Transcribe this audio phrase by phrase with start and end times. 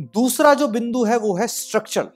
[0.00, 2.08] दूसरा जो बिंदु है वो है स्ट्रक्चर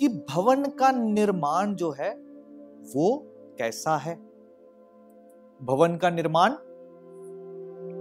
[0.00, 2.14] कि भवन का निर्माण जो है,
[2.94, 3.22] वो
[3.58, 4.16] कैसा है?
[5.62, 6.52] भवन का निर्माण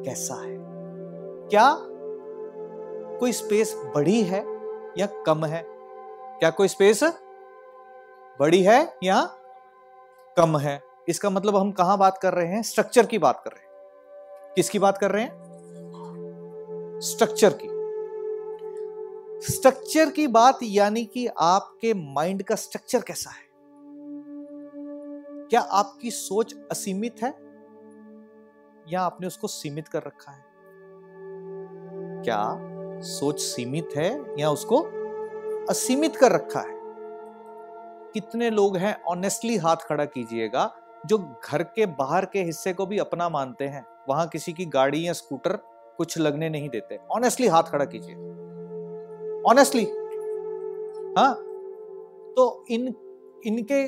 [0.06, 0.58] कैसा है?
[1.50, 1.78] क्या
[3.20, 4.44] कोई स्पेस बड़ी है
[4.98, 5.66] या कम है?
[6.40, 7.04] क्या कोई स्पेस
[8.40, 9.26] बड़ी है या
[10.38, 10.84] कम है?
[11.10, 12.62] इसका मतलब हम कहाँ बात कर रहे हैं?
[12.62, 13.70] स्ट्रक्चर की बात कर रहे हैं.
[14.56, 15.49] किसकी बात कर रहे हैं?
[17.02, 17.68] स्ट्रक्चर की।
[19.54, 23.50] स्ट्रक्चर की बात यानी कि आपके माइंड का स्ट्रक्चर कैसा है?
[25.48, 27.30] क्या आपकी सोच असीमित है?
[28.94, 30.46] या आपने उसको सीमित कर रखा है?
[32.24, 32.58] क्या
[33.02, 34.78] सोच सीमित है या उसको
[35.70, 36.80] असीमित कर रखा है?
[38.14, 42.98] कितने लोग हैं ऑनेस्टली हाथ खड़ा कीजिएगा, जो घर के बाहर के हिस्से को भी
[42.98, 45.60] अपना मानते हैं। वहाँ किसी की गाड़ी या स्कूटर
[46.00, 48.16] कुछ लगने नहीं देते। ऑनेस्टली हाथ खड़ा कीजिए।
[49.42, 49.86] ऑनेस्टली
[51.10, 51.34] हाँ?
[52.30, 52.96] तो इन,
[53.46, 53.86] इनके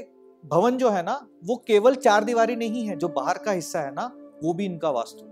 [0.47, 3.93] भवन जो है ना, वो केवल चार दीवारी नहीं है, जो बाहर का हिस्सा है
[3.93, 4.11] ना,
[4.43, 5.31] वो भी इनका वास्तु है।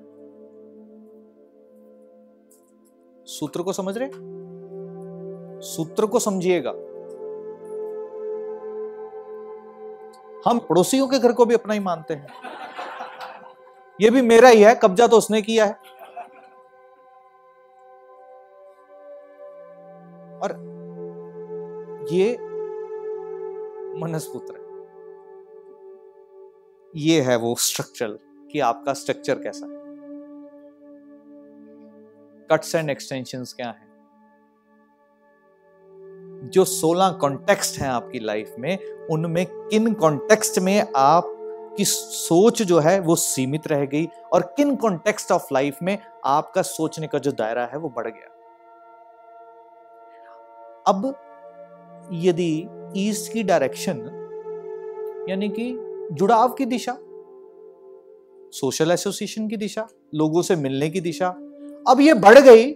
[3.26, 4.10] सूत्र को समझ रहे?
[5.62, 6.72] सूत्र को समझिएगा।
[10.50, 12.28] हम पड़ोसियों के घर को भी अपना ही मानते हैं।
[14.02, 15.99] ये भी मेरा ही है, कब्जा तो उसने किया है।
[22.12, 22.34] ये
[24.00, 24.60] मनसपुत्र है।
[26.96, 28.08] ये है वो स्ट्रक्चर
[28.52, 29.80] कि आपका स्ट्रक्चर कैसा है।
[32.52, 33.90] कट्स एंड एक्सटेंशन क्या है?
[36.50, 41.36] जो 16 कॉन्टेक्स्ट हैं आपकी लाइफ में, उनमें किन कॉन्टेक्स्ट में आप
[41.78, 46.62] की सोच जो है वो सीमित रह गई और किन कॉन्टेक्स्ट ऑफ़ लाइफ में आपका
[46.62, 48.36] सोचने का जो दायरा है वो बढ़ गया।
[50.88, 51.26] अब
[52.12, 53.98] यदि ईस्ट की डायरेक्शन
[55.30, 55.72] यानी कि
[56.12, 56.98] जुड़ाव की दिशा
[58.54, 61.28] सोशल एसोसिएशन की दिशा, लोगों से मिलने की दिशा,
[61.88, 62.72] अब ये बढ़ गई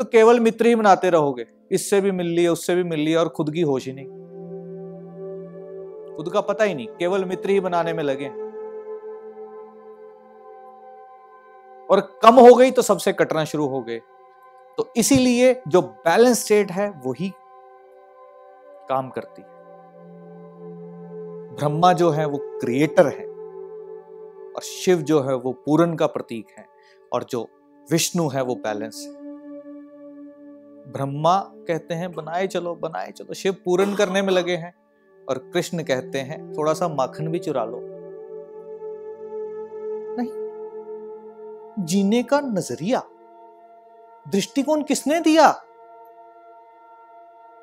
[0.00, 3.28] तो केवल मित्र ही बनाते रहोगे। इससे भी मिल लिया उससे भी मिल लिया और
[3.28, 4.06] खुद की होश ही नहीं।
[6.16, 8.28] खुद का पता ही नहीं, केवल मित्र ही बनाने में लगे
[11.88, 14.00] और कम हो गई तो सबसे कटना शुरू हो गए।
[14.78, 17.32] तो इसीलिए जो बैलेंस स्टेट है, वही
[18.88, 19.48] काम करती है।
[21.56, 23.26] ब्रह्मा जो है वो क्रिएटर है
[24.52, 26.66] और शिव जो है वो पूरन का प्रतीक है
[27.12, 27.48] और जो
[27.90, 29.12] विष्णु है वो बैलेंस है।
[30.92, 31.38] ब्रह्मा
[31.68, 34.74] कहते हैं, बनाए चलो बनाए चलो। शिव पूरन करने में लगे हैं
[35.28, 37.80] और कृष्ण कहते हैं थोड़ा सा माखन भी चुरा लो।
[40.18, 43.02] नहीं, जीने का नज़रिया,
[44.28, 45.50] दृष्टिकोण किसने दिया?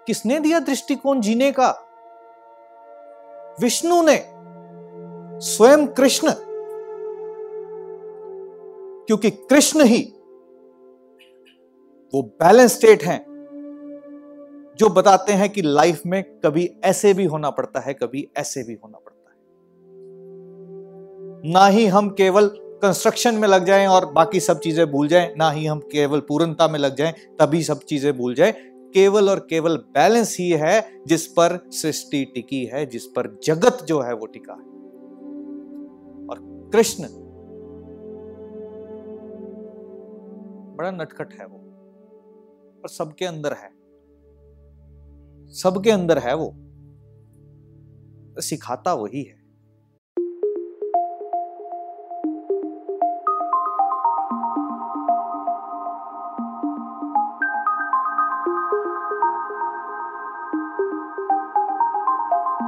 [0.08, 1.70] किसने दिया दृष्टिकोण जीने का?
[3.62, 4.18] विष्णु ने,
[5.40, 6.34] स्वयं कृष्ण।
[9.08, 10.14] क्योंकि कृष्ण ही
[12.14, 13.26] वो बैलेंस स्टेट हैं,
[14.80, 18.74] जो बताते हैं कि लाइफ में कभी ऐसे भी होना पड़ता है, कभी ऐसे भी
[18.74, 19.38] होना पड़ता है।
[21.52, 22.48] ना ही हम केवल
[22.81, 26.68] कंस्ट्रक्शन में लग जाएँ और बाकी सब चीज़ें भूल जाएँ, ना ही हम केवल पूर्णता
[26.68, 31.27] में लग जाएँ, तभी सब चीज़ें भूल जाएँ। केवल और केवल बैलेंस ही है जिस
[31.27, 34.69] पर सृष्टि टिकी है, जिस पर जगत जो है वो टिका है।
[36.27, 37.03] और कृष्ण,
[40.75, 41.59] बड़ा नटखट है वो
[42.81, 43.69] पर सबके अंदर है।
[45.53, 46.53] सबके अंदर है वो
[48.41, 49.38] सिखाता वही है।